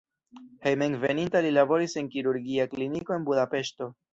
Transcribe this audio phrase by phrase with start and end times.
[0.69, 3.95] Hejmenveninta li laboris en kirurgia kliniko en Budapeŝto.